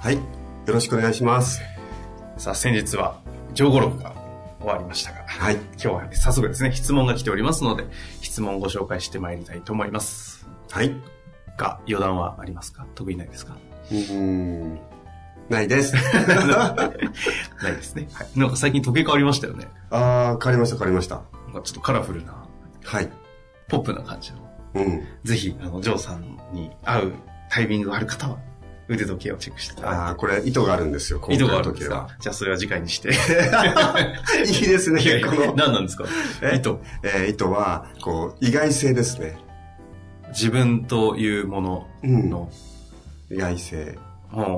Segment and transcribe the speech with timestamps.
[0.00, 0.14] はい。
[0.16, 0.20] よ
[0.66, 1.60] ろしくお願いします。
[2.36, 3.20] さあ先日は
[3.54, 4.14] 上語録が
[4.60, 5.54] 終わりましたが、はい。
[5.54, 7.84] 今日は早速ですね質問が来ておりますので
[8.20, 10.46] 質問をご紹介してまいりたいと思います。
[10.70, 10.94] はい。
[11.56, 12.86] が余談はありますか？
[12.94, 13.56] 特にないですか？
[13.90, 14.78] うーん。
[15.48, 15.94] ないです。
[16.42, 16.90] な
[17.68, 19.68] いですね、はい、なんか最近時計変わりましたよね。
[19.90, 21.22] ああ変わりました変わりました。
[21.46, 22.44] なんかちょっとカラフルな
[22.84, 23.08] はい。
[23.68, 24.38] ポップな感じの。
[24.74, 25.06] うん。
[25.24, 27.12] ぜひあのジョーさんに会う
[27.48, 28.38] タイミングがある方は
[28.88, 32.08] 腕時計をチェックしてああこれ糸があるんですよ意図があるんですか？
[32.20, 33.10] じゃあそれは次回にして。
[34.46, 36.04] いいですねこの何なんですか？
[36.42, 36.56] え？
[36.56, 36.76] 意図。
[37.02, 39.38] えー糸はこう意外性ですね。
[40.28, 42.50] 自分というものの、
[43.30, 43.98] 意外性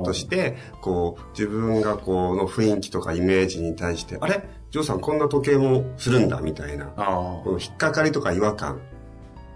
[0.03, 4.43] としてこう自分がこうの雰囲気とかイメージに対してあれ？
[4.71, 6.91] ジョーさんこんな時計もするんだみたいな。
[6.97, 8.79] あこの引っかかりとか違和感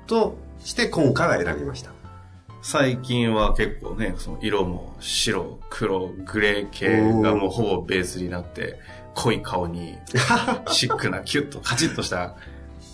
[0.07, 1.91] として今回は選びました
[2.63, 8.79] 最近は結構ね、その色も白、黒、グレー系がもうほぼベースになって、
[9.15, 9.95] 濃い顔に
[10.71, 12.35] シックなキュッとカチッとした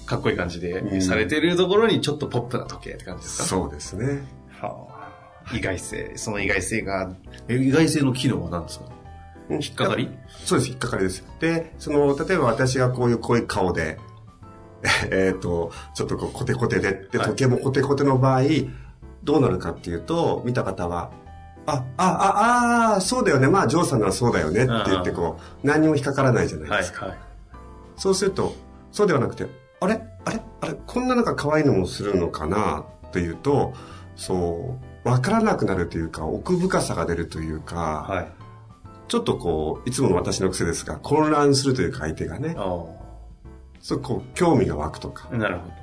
[0.06, 1.02] かっこいい感じでうん。
[1.02, 3.44] されてるところにちょっとポップな時計って感じですか？
[3.46, 4.24] そうですね。
[4.60, 4.88] は
[5.46, 5.56] あ。
[5.56, 6.14] 意外性。
[6.16, 7.14] その意外性が、
[7.48, 8.86] え意外性の機能は何ですか？
[9.52, 10.10] 引引っかかり？
[10.46, 11.24] そうです、引っかかりです。
[11.40, 13.98] で、その、例えば私がこういう濃い顔で、
[15.12, 17.28] えっと、ちょっとこうコテコテで、で、はい。
[17.30, 18.42] 時計もコテコテの場合、
[19.24, 21.12] どうなるかっていうと、見た方は、
[21.66, 23.48] あ、あ、あ、あーそうだよね。
[23.48, 27.08] まあ、ジョーさんならそうだよねって言って、こう、何にも引っかからないじゃないですか。
[27.08, 27.18] はい。
[27.96, 28.54] そうすると、
[28.92, 29.46] そうではなくて、
[29.82, 30.02] あれ？
[30.26, 30.42] あれ？
[30.62, 30.76] あれ？
[30.88, 32.86] こんななんか可愛いのもするのかな？
[33.12, 33.74] というと、
[34.16, 38.28] そう、わからなくなるというか、奥深さが出るというか、はい。
[39.08, 42.86] ちょっとこう、いつもの私の癖ですが、混乱するというか相手がね、あ
[43.80, 45.38] そうこう、興味が湧くとかあ。。
[45.38, 45.74] なるほど。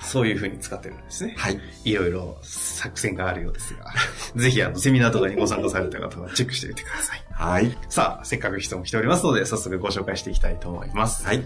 [0.00, 1.34] そういう風に使ってるんですね。
[1.36, 1.60] はい。
[1.84, 3.92] いろいろ作戦があるようですが、
[4.40, 7.24] ぜひあの、セミナーとかにご参加された方はチェックしてみてください。
[7.32, 7.76] はい。
[7.88, 11.26] さあ、せっかく質問来ておりますので、早速ご紹介していきたいと思います。
[11.26, 11.42] はい。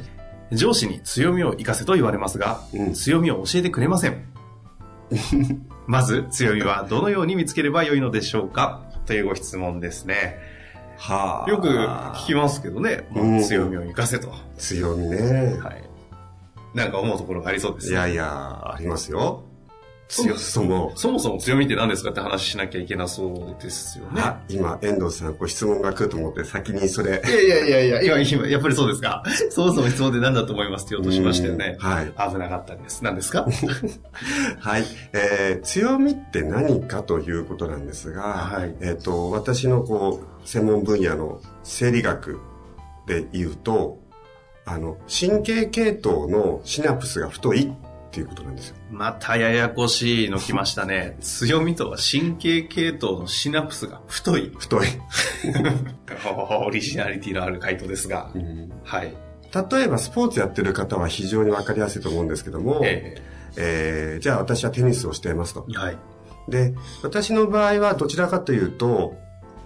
[0.52, 4.22] 上司に強みを活かせと言われますが、うん強みを教えてくれません。
[5.86, 8.82] まず、強みはどのように見つければよいのでしょうか？
[9.06, 10.38] というご質問ですね。
[10.98, 11.50] はあ。
[11.50, 14.32] よく聞きますけどね、まあうん強みを活かせと。
[14.58, 15.56] 強みね。
[15.62, 15.91] はい。
[16.74, 17.92] なんか思うところがありそうですね。
[17.92, 19.44] いやいや、ありますよ。
[20.08, 20.92] 強強そも。
[20.94, 24.20] そもそも強みって何ですかって話しなきゃいけなそうですよね。
[24.20, 27.22] あ、今、遠藤さん、ご質問が来ると思って、先にそれ。
[27.24, 29.22] いやいやいやいや、今、今、やっぱりそうですか。
[29.50, 31.88] そもそも質問で何だと思いますって言おうとしましたよねうん。
[31.88, 32.06] はい。
[32.30, 33.02] 危なかったです。
[33.02, 33.46] 何ですか？
[34.60, 34.84] はい。
[35.14, 42.38] えー、強みって何かということなんですが、はいえっ、と、私のこう、専門分野の生理学
[43.06, 44.01] で言うと、
[44.64, 47.70] あの、神経系統のシナプスが太いっ
[48.10, 48.76] ていうことなんですよ。
[48.90, 51.16] またややこしいの来ましたね。
[51.22, 54.52] 強みとは神経系統のシナプスが太い。
[54.58, 54.86] 太い。
[56.66, 58.30] オリジナリティのある回答ですが。
[58.84, 59.14] はい。
[59.72, 63.22] 例えばスポーツやってる方は非常にわかりやすいと思うんですけども、え
[63.56, 65.66] えーじゃあ私はテニスをしていますと。
[65.70, 65.96] えはい。
[66.48, 69.16] で、私の場合はどちらかというと、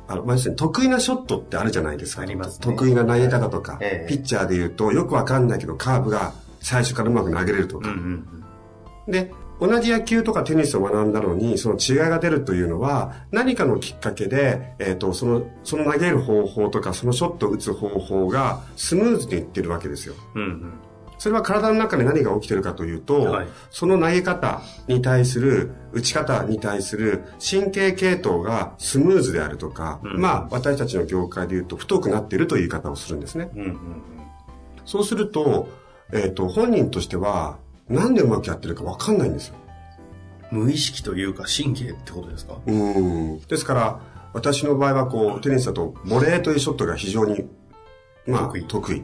[0.09, 2.23] あの、まあ、要するに得意なショットってあるじゃないですか。
[2.23, 7.89] ありますね得意な投げ方とか、ええピッチャーで言うとよくわかんないけどカーブが最初からうまく投げれるとか。
[7.89, 7.99] うんう
[8.43, 8.47] ん
[9.09, 20.15] で、同じ野球とかテニスを学んだのに、その違いが出るというのは、何かのきっかけで、えっ、と、その、その投げる方法とか、そのショットを打つ方法がスムーズにいってるわけですよ。
[20.35, 20.43] うん。
[20.43, 20.73] うん
[21.27, 33.51] それは体の中で何が起きてるかというと、はいその投げ方に対する、打ち方に対する神経系統がスムーズであるとか、うんまあ私たちの業界で言うと太くなっているという言い方をするんですね。
[33.55, 33.61] うん。
[33.61, 33.77] うんうん
[34.85, 35.69] そうすると、
[36.13, 37.59] えっ、と、本人としては、
[37.89, 39.57] なんでうまくやってるかわかんないんですよ。
[40.53, 40.59] うん。
[40.61, 42.59] 無意識というか神経ってことですか？
[42.65, 43.41] うん。
[43.41, 44.01] ですから、
[44.33, 47.49] 私の場合はこう、テニスだと、ボレーというショットが非常に、
[48.29, 49.03] まあ、得意得意。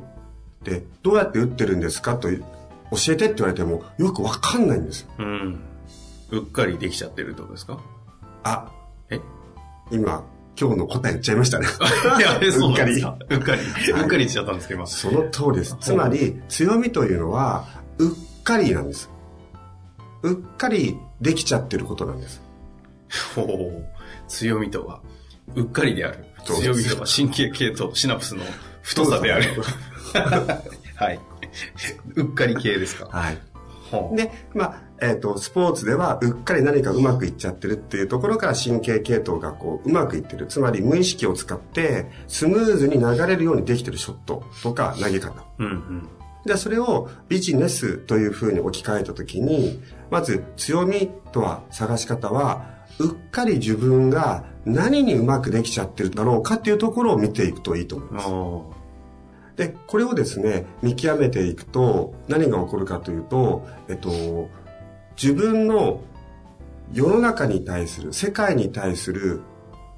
[0.64, 2.36] で、どうやって打ってるんですかと教
[3.12, 5.08] えてって言われても、よくわかんないんですよ。
[5.18, 5.60] うん。
[6.30, 7.78] うっかりできちゃってるってことですか？
[8.44, 8.70] あ、
[9.10, 9.20] え？
[9.90, 10.24] 今、
[10.58, 11.66] 今日の答え言っちゃいましたね。
[12.16, 12.68] うなんですうか。
[12.68, 13.62] うっかり。
[13.92, 14.86] うっかりしちゃったんですけど、今。
[14.86, 15.76] その通りです。
[15.80, 17.66] つまり、強みというのは、
[17.98, 19.10] うっかりなんです。
[20.22, 22.40] うっかりできちゃってることなんです。
[23.34, 23.84] ほう
[24.28, 25.00] 強みとは、
[25.54, 26.24] うっかりである。
[26.44, 28.42] 強みとは神経系とシナプスの
[28.82, 29.44] 太さである。
[30.96, 31.20] はい。
[32.16, 33.06] うっかり系ですか？
[33.10, 33.38] はい。
[34.16, 40.46] で、まあ、えっ、と、スポーツでは、うっかり何かうまくいっちゃってるっていうところから神経系統がこう、うまくいってる。
[40.46, 45.44] つまり無意識を使って、スムーズに流れるようにできてるショットとか投げ方。
[45.58, 46.08] うんうん。
[46.46, 52.64] で、それをビジネスというふうに置き換えたときに、まず強みとは探し方は、
[52.98, 58.28] うっかり自分が何にうまくできちゃってるだろうかっていうところを見ていくといいと思います。
[59.54, 64.48] おで、これをですね、見極めていくと、何が起こるかというと、えっと、
[65.20, 66.00] 自分の
[66.92, 69.42] 世の中に対する、世界に対する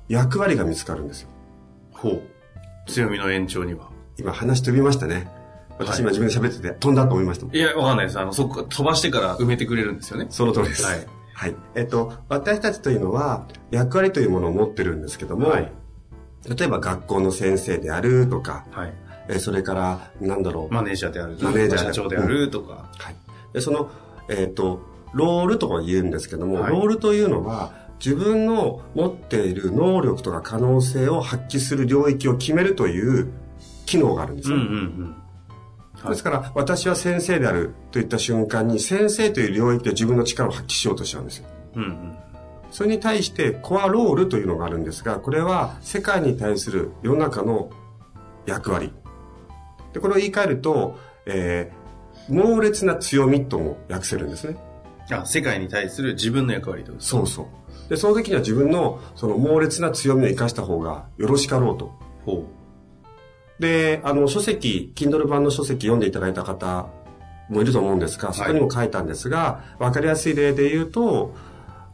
[0.09, 1.29] 役割が見つかるんですよ。
[1.93, 2.23] ほう。
[2.87, 3.91] 強みの延長には。
[4.19, 5.29] 今話飛びましたね。
[5.79, 7.56] 私今自分で喋ってて飛んだと思いましたもん。
[7.56, 8.19] いや、わかんないです。
[8.19, 10.27] あの、そこ、飛ばしてから埋めてくれるんですよね。
[10.31, 10.85] その通りです。
[10.85, 11.06] はい。
[11.33, 11.56] はい。
[11.75, 15.73] えっと、私たちというのは役割というものを持ってるんですけども、はい
[16.47, 18.93] 例えば学校の先生であるとか、はい。
[19.29, 22.88] えそれから、なんだろう、マネージャーであるマネージャー社長であるとか。
[22.99, 23.17] はい。
[23.53, 23.91] で、その、
[24.29, 24.82] えっ、と、
[25.15, 27.73] ロールとか言うんですけども、はいロールというのは、
[28.05, 33.32] 自分の持っている能力とか可能性を発揮する領域を決めるという
[33.87, 34.56] 機能があるんですよ。
[34.56, 35.17] うんうんうん。
[36.03, 41.47] はいですから、私は先生であるといった瞬間に、先生という領域で自分の力を発揮しようとしちゃうんですよ。
[41.77, 42.17] うんうん。
[42.70, 47.70] それに対して、コアロールというのがあるんですが、これは世界に対する世の中の
[48.44, 48.93] 役割。
[49.94, 51.85] で、これを言い換えると、えー
[52.29, 54.56] 猛烈な強みとも訳せるんですね。
[55.11, 57.91] あ、世界に対する自分の役割とそうそう。
[57.91, 61.93] で、その時には自分のその猛烈な強みを生かした方がよろしかろうと。
[62.25, 62.49] ほ
[63.61, 66.88] で、あの、書籍、Kindle 版の書籍読んでいただいた方
[67.50, 71.35] もいると思うんですが、そこにも書いたんですが、わ、かりやすい例で言うと、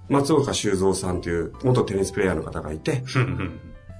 [0.09, 3.03] 松岡修造さんという元テニスプレイヤーの方がいて、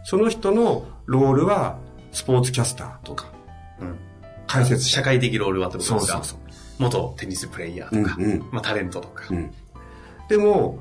[0.05, 1.79] その人のロールは
[2.13, 3.40] スポーツキャスターとか、うん。
[4.51, 4.97] 解説者。
[4.97, 6.15] 社会的ロールはってことですか？
[6.17, 6.39] そうそうそう。
[6.79, 9.25] 元テニスプレイヤーとか、うんうんまあタレントとか。
[9.31, 9.51] うん。
[10.29, 10.79] でも、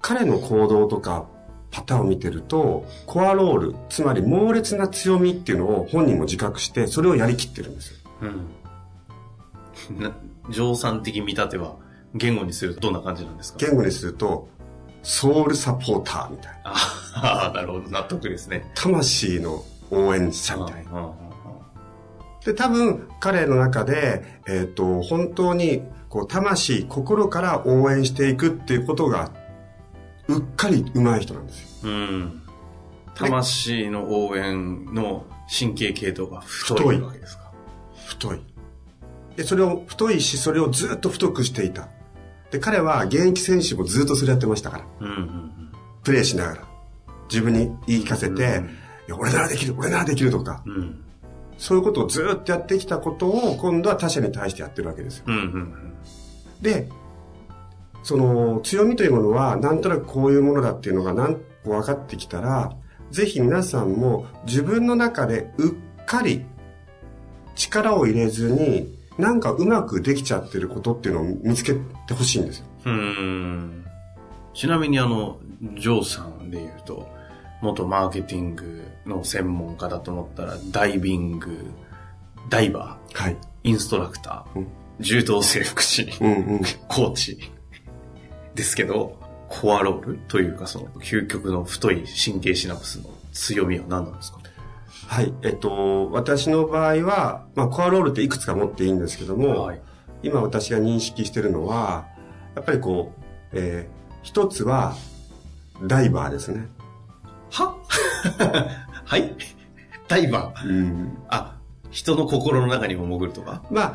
[0.00, 1.26] 彼の行動とか
[1.70, 7.98] パターンを見てると、コアロール、つまり猛烈な強みっていうのを本人も自覚して、それをやりきってるんですよ。
[9.90, 10.00] うん。
[10.02, 10.12] な、
[10.50, 11.76] 乗算的見立ては、
[12.14, 13.58] 言語にするとどんな感じなんですか？
[13.60, 14.48] 言語にすると、
[15.02, 16.72] ソウルサポーターみたいな。
[16.72, 17.90] ああ、なるほど。
[17.90, 18.70] 納得ですね。
[18.74, 21.12] 魂の応援者みたいな。
[22.46, 29.32] うんうんうんで、多分、彼の中で、えっ、と、本当に、こう、魂、心から応援していくっていうことが、
[30.28, 31.90] うっかり上手い人なんですよ。
[31.90, 32.42] うん。
[33.14, 37.50] 魂の応援の神経系統が太太いいわけですか。
[38.06, 38.40] 太い。
[39.36, 41.88] で、それを、太いし、それをずっと太くしていた。
[42.52, 44.84] で、彼は現役選手もずっとそれやってましたから。
[45.00, 45.52] うんうん
[46.04, 46.68] プレーしながら。
[47.28, 48.38] 自分に言い聞かせて、うん
[49.08, 51.04] いや、俺ならできる、俺ならできるとか、うん。
[51.58, 51.62] うん。
[51.62, 55.24] そういうことをずっとやってきたことを、今度は他者に対してやってるわけですよ。
[55.28, 55.94] うんうん
[56.60, 56.88] で、
[58.02, 62.72] その強みというものは、なんとなくこういうものだっていうのがなん分かってきたら、
[63.10, 65.74] ぜひ皆さんも自分の中でうっ
[66.06, 66.44] かり
[67.54, 71.74] 力を入れずに、なんかうまくできちゃってることっていうのを見つけ
[72.06, 72.66] てほしいんですよ。
[72.86, 72.94] うん。
[72.94, 73.84] うん。
[74.54, 75.38] ちなみにあの、
[75.76, 77.08] ジョーさんで言うと、
[77.62, 81.66] 元マーケティングの専門家だと思ったら、ダイビング、
[82.48, 83.34] ダイバはい。
[83.34, 84.68] ー、インストラクター、うん
[85.00, 86.60] 柔道整復師、うんうん。
[86.88, 87.38] コーチ
[88.56, 89.16] ですけど、
[89.48, 94.40] コアロールというかその究極の太い神経シナプスの強みは何なんですか？
[95.06, 95.32] はい。
[95.42, 99.80] えっと、私の場合は、まあ、コアロールっていくつか持っていいんですけども、はい。
[100.24, 102.08] 今私が認識してるのは、
[102.56, 103.22] やっぱりこう、
[103.52, 104.96] えー一つは、
[105.86, 106.66] ダイバーですね。
[108.38, 108.68] は
[109.04, 109.36] はい？
[110.08, 110.68] ダイバー。
[110.68, 111.18] うん。
[111.28, 111.56] あ、
[111.90, 113.62] 人の心の中にも潜るとか？
[113.70, 113.94] まあ、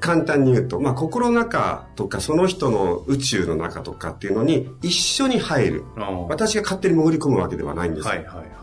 [0.00, 5.84] 簡単に言うと、まあ、心の中とか、その人の宇宙の中とかっていうのに一緒に入る。
[5.96, 8.06] は私が勝手に潜り込むわけではないんです。
[8.06, 8.54] いはいはい。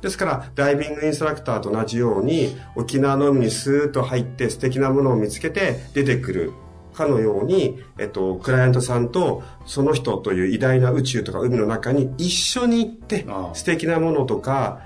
[0.00, 6.52] ですから、ダイビングインストラクターと同じように、沖縄の海にスーッと入って素敵なものを見つけて出てくる
[6.98, 13.24] かのように、えっと、クライアントさんとその人という偉大な宇宙とか海の中に一緒に行って
[13.54, 14.80] 素敵なものとか、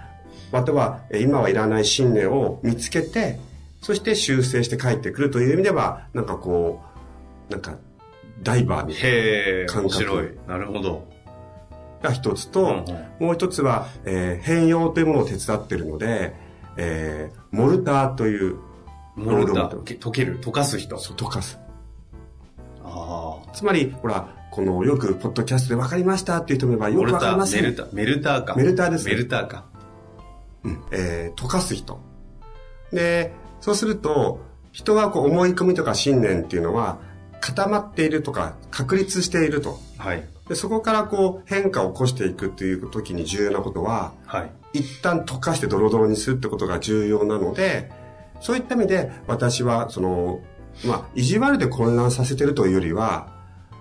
[0.53, 3.41] またはえ今はいらない信念を見つけて、
[3.81, 6.81] そして修正して帰ってくるという意味では、なんかこ
[7.49, 7.75] う、なんか、
[8.43, 9.73] ダイバーみたいな。
[9.73, 10.31] 感覚面白い。
[10.47, 11.09] なるほど。
[12.03, 16.35] が一つと、うんうんもう一つは、えー変容というものを手伝ってるので、
[16.77, 18.57] えーモルターという、
[19.17, 20.99] モルタロー溶ける、溶かす人。
[20.99, 21.59] そう溶かす。
[22.95, 26.91] あつまり、ほら、この、よく、ポッドキャストで分かりましたっていう人もいれば、あ。
[26.91, 27.63] よく分かりません。
[27.63, 28.55] メルター、メルターか。
[28.55, 29.65] メルターですメルターか。
[30.65, 32.01] うんえー溶かす人。
[32.93, 36.99] で、そうすると、人はこう思い込みとか信念っていうのは、
[37.41, 39.79] 固まっているとか、確立していると。
[39.99, 40.25] はい。
[40.49, 44.43] でそこからこう変化を起こしていくっていう時に重要なことは、は
[44.75, 44.81] い。
[44.81, 47.91] 一旦溶かしてドロドロにするってことが重要なので、
[48.41, 50.41] そういった意味で私は、その、
[50.87, 53.29] まあ、意地悪で混乱させてるというよりは、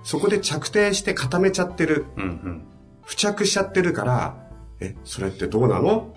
[0.03, 2.65] そこで着底して固めちゃってる、うん
[3.07, 4.37] 付着しちゃってるから、
[4.79, 6.13] え、それってどうなの？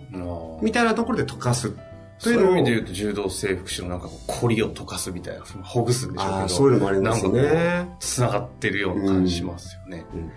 [0.62, 1.70] みたいなところで溶かす。
[1.70, 1.78] と
[2.18, 6.48] そういうう意味で言うと、柔道整復師のなんかこう、コリを溶かすみたいな、ほぐすんでしょうけど。
[6.48, 7.40] そういうのもありますね。
[7.40, 10.04] う、繋がってるような感じしますよね。
[10.14, 10.30] うん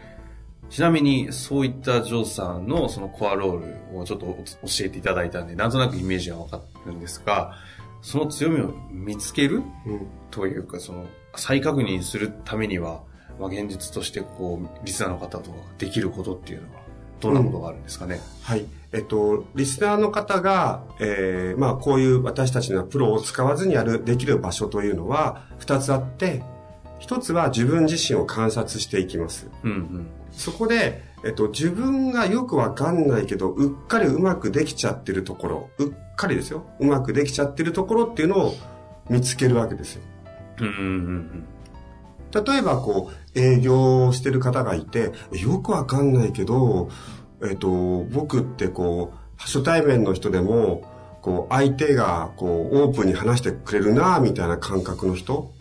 [0.69, 4.35] ちなみに、そういったジョーさんのそのコアロールをちょっと教
[4.81, 7.53] えていただいたんで、なんとなくイメージがわかるんですが、
[8.01, 13.01] その強みを見つけるうんというか、その、再確認するためには、
[13.39, 16.81] まあ、現実としてこう、リスナーの方とかできることっていうのは、
[17.19, 18.19] どんなことがあるんですかね？
[18.43, 18.65] はい。
[18.91, 26.43] えっと、リスナーの方が、えーまあ、こういう私たちのプロを使わずにやる、できる場所というのは、二つあって、
[26.99, 29.49] 一つは自分自身を観察していきます。
[29.63, 30.07] うんうん。
[30.31, 36.65] そこで、えっと、自分がよくわかんないけど、うっかりうまくできちゃってるところ、うっかりですよ。
[36.79, 38.55] うまくできちゃってるところっていうのを
[39.09, 40.01] 見つけるわけですよ。
[40.59, 41.47] うんうんうん
[42.45, 46.89] 例えば、こう、営業をしてる方がいて、よくわかんないけど、
[47.41, 50.83] えっと、僕ってこう、初対面の人でも、
[51.21, 55.53] こう、相手が、こう、オープンに話してくれるな、みたいな感覚の人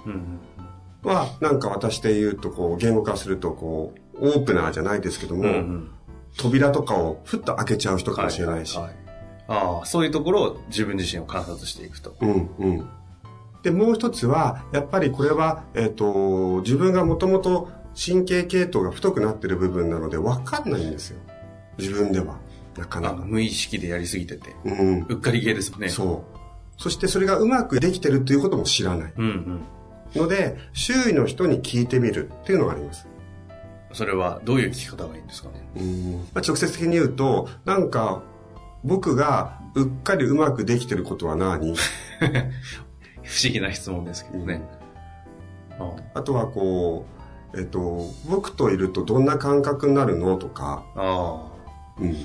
[1.05, 5.49] は、なんか私で言うと、こう、言語化すると、こう、オープナーじゃないですけども、うん。
[5.49, 5.91] うんうん。
[6.37, 8.75] 扉とかをふっと開けちゃう人かもしれないし。
[8.77, 9.06] はははい
[9.49, 12.17] ああ、そういうところを自分自身を観察していくと。
[12.21, 12.88] うんうん。
[13.62, 21.19] で、もう一つは、やっぱりこれは、えっ、と、自分がもともと神経系統が太くなってる部分なので分かんないんですよ。
[21.79, 22.38] 自分では。
[22.76, 23.25] なかなあか。
[23.25, 24.55] 無意識でやりすぎてて。
[24.65, 25.07] うん。
[25.09, 25.88] うっかり系ですもんね。
[25.88, 26.38] そう。
[26.79, 29.12] そしてそれがうまくできてるということも知らない。
[29.17, 30.21] うんうん。
[30.21, 33.07] ので、周囲の人に聞いてみるっていうのがあります。
[33.93, 35.67] それはどういう聞き方がいいんですかね？
[35.76, 38.23] うんまあ、直接的に言うと、なんか、
[38.87, 41.75] 僕がうっかりうまくできてることは何？
[43.23, 44.62] 不思議な質問ですけどね。
[45.78, 47.05] ああとはこ
[47.52, 51.47] う、えっと、僕といるとどんな感覚になるのとか、あ
[52.00, 52.16] うん。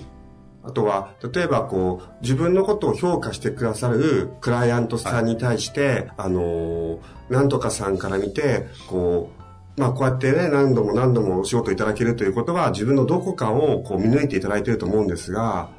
[0.63, 6.99] あとは、例えばこう、自分のことを評価してくださるクライアントさんに対して、あのー
[7.31, 9.31] なんとかさんから見て、こ
[9.77, 15.69] う、まあこうやってね、何度も何度もお仕事いただけるということは、自分のどこかをこう見抜いていただいていると思うんですが、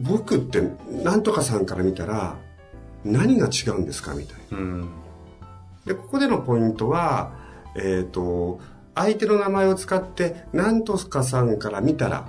[0.00, 2.36] 僕ってなんとかさんから見たら、
[3.04, 4.58] 何が違うんですかみたいな。
[4.58, 4.60] あ。
[4.60, 4.90] うん。
[5.86, 7.32] で、ここでのポイントは、
[7.76, 8.60] えっ、と、
[8.94, 12.28] 相手の名前を使って、なんとかさんから見たら、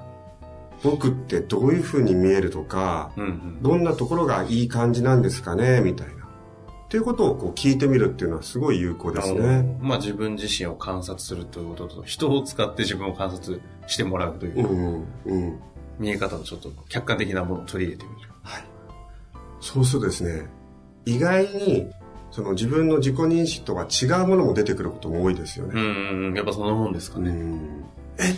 [0.83, 3.63] 僕ってどういう風に見えるとか、うんうん。
[3.63, 6.13] どんなところがいい感じなんですかね、みたいな。
[6.13, 9.63] っていうことをこう聞いてみるっていうのはすごい有効ですあね。
[9.63, 15.59] のまあ自分自身を観察するということと、人を使って自分を観察してもらうというう、ん、うん。
[15.99, 18.29] 見え方をちょっと客観的なものを取り入れてみる。
[18.43, 18.63] はい。
[19.61, 20.47] そうするとですね、
[21.05, 21.89] 意外に、
[22.31, 25.73] その自分の自己認識とは違うものも出てくることも多いですよね。
[25.75, 26.33] うん。
[26.33, 27.29] やっぱそのもんですかね。
[27.29, 27.85] うん。
[28.17, 28.33] え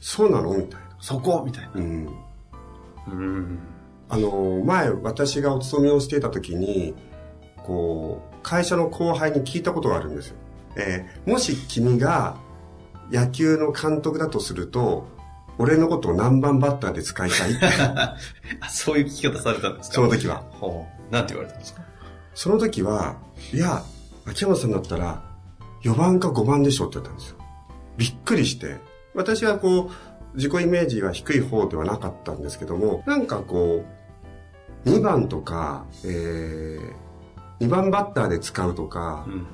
[0.00, 0.52] そうなの？
[0.56, 0.96] みたいな。
[1.00, 1.42] そこ？
[1.46, 1.70] みたいな。
[1.74, 2.08] うん。
[3.06, 3.58] うん。
[4.08, 6.94] あの、前、私がお勤めをしていた時に、
[7.58, 10.36] こう、会社の後輩に聞いたことがあるんですよ。
[10.76, 12.36] えーもし君が
[13.12, 15.06] 野球の監督だとすると、
[15.60, 18.16] 俺のことを何番バッターで使いたいって あ
[18.70, 19.94] そういう聞き方されたんですか？
[19.96, 20.42] その時は。
[20.52, 21.12] ほう。
[21.12, 21.82] なんて言われたんですか？
[22.34, 23.16] その時は、
[23.52, 23.82] いや、
[24.26, 25.22] 秋山さんだったら、
[25.82, 27.36] 4番か5番でしょって言ったんですよ。
[27.96, 28.78] びっくりして。
[29.14, 33.84] 私はこう、自己イメージは低い方ではなかったんですけども、なんかこ
[34.86, 39.46] う、2番とか、えー、2番バッターで使うとか、うん。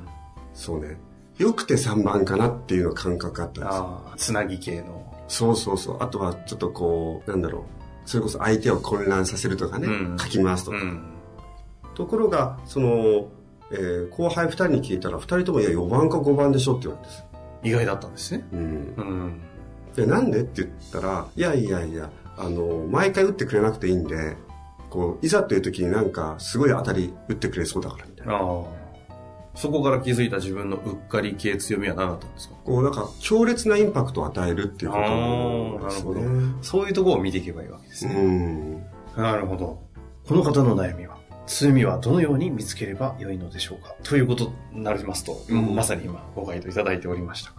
[0.55, 0.99] そうね、
[1.39, 3.83] よくて3番かなっていうの感覚があったんですよ。
[3.85, 5.06] ああ、つなぎ系の。
[5.29, 5.97] そうそうそう。
[6.01, 7.63] あとはちょっとこう、なんだろう。
[8.09, 10.77] それこそ相手を混乱させるとかね、うん書き回すとか。
[10.77, 11.03] うん。
[11.95, 13.29] ところが、その、
[13.73, 17.25] えー後輩2人に聞いたら、2人ともいや4番か5番でしょって言われたんです。
[17.65, 18.47] 意外だったんですね。
[18.53, 18.61] うん。
[18.61, 19.41] うん。
[19.97, 24.37] で、なんでって言ったら、いやいやいや、あの、毎回打ってくれなくていいんで、
[24.91, 28.35] こう、いざという時になんか、すごい当たり打ってくれそうだからみたいな。
[28.35, 28.43] ああ。
[29.57, 32.55] そこから気づいた自分のうっかり系強みは何だったんですか？
[32.65, 35.03] こう、なんか、強烈なインパクトを与えるっていうこと
[35.89, 36.15] ですね。
[36.15, 38.15] なるほそういうところを見ていけばいいわけですうね。
[38.23, 38.87] ん。
[39.17, 39.83] なるほど。
[40.29, 43.95] この方の悩みは、強みはどのように見つければよいのでしょうか？
[44.03, 47.53] ということになりますと、うんまさに今ご回答いただいておりました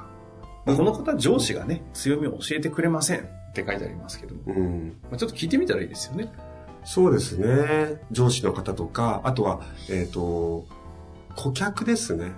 [0.65, 3.23] が、この方上司がね、強みを教えてくれませんっ
[3.53, 4.97] て書いてありますけども、うん。
[5.03, 6.31] まあちょっと聞いてみたらいいですよね。
[6.83, 8.01] そうですね。
[8.11, 10.65] 上司の方とか、あとは、えっ、と、
[11.37, 12.31] 顧客ですね。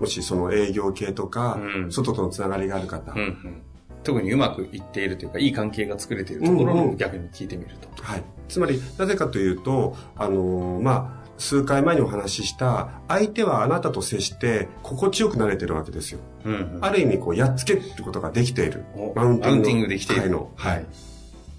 [0.00, 3.12] もしその営業系とか、うん外とのつながりがある方。
[3.12, 3.62] うんうん。
[4.02, 7.88] 特にうまくいっているというか、いい関係が作れているところうんうんを逆に聞いてみると。
[8.02, 8.24] はい。
[8.48, 16.18] つまり、なぜかというと、あのーまあ、数回前にお話しした、相手はあなたと接して心地よくなれてるわけですよ。
[16.44, 19.12] うんうんある意味、こう、やっつけることができているお。
[19.14, 20.50] マウンティングできている会の。
[20.56, 20.86] はい。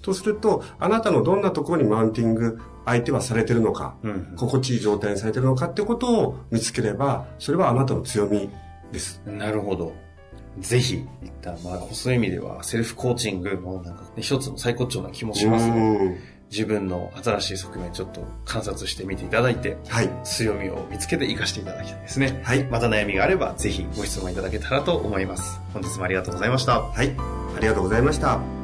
[0.02, 8.50] とすると、あなたのどんなところにマウンティング、相手はされてるのか、うんうん心地いい状態にされてるのかってことを見つければ、それはあなたの強み
[8.92, 9.22] です。
[9.26, 9.92] なるほど。
[10.58, 16.18] ぜひ、いった、まあ、そういう意味では、セルフコーチングもなんか、ね、一つの最高潮な気もしますので、うん
[16.50, 20.10] 自分の新しい側面ちょっと観察してみていただいて、はい。
[20.22, 22.40] 強みを見つけて活かしていただきたいですね。
[22.44, 22.62] はい。
[22.64, 25.60] また悩みがあれば、ぜひご質問いただけたらと思います。
[25.72, 26.80] 本日もありがとうございました。
[26.80, 27.16] はい。
[27.56, 28.63] ありがとうございました。